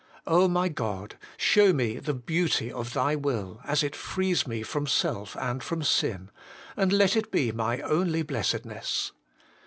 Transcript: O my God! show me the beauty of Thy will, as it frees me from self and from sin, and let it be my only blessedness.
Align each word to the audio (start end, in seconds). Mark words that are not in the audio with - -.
O 0.25 0.47
my 0.47 0.67
God! 0.67 1.15
show 1.37 1.73
me 1.73 1.99
the 1.99 2.15
beauty 2.15 2.71
of 2.71 2.93
Thy 2.93 3.15
will, 3.15 3.61
as 3.65 3.83
it 3.83 3.95
frees 3.95 4.47
me 4.47 4.63
from 4.63 4.87
self 4.87 5.35
and 5.37 5.61
from 5.61 5.83
sin, 5.83 6.31
and 6.75 6.91
let 6.91 7.15
it 7.15 7.29
be 7.31 7.51
my 7.51 7.81
only 7.81 8.23
blessedness. 8.23 9.11